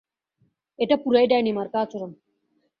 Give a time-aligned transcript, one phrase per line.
[0.79, 2.11] এটা পুরাই ডাইনি মার্কা আচরণ।